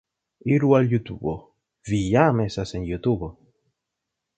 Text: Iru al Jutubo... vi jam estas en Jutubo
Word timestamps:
Iru 0.55 0.71
al 0.77 0.89
Jutubo... 0.93 1.35
vi 1.91 2.01
jam 2.17 2.43
estas 2.49 2.77
en 2.81 2.93
Jutubo 2.95 3.35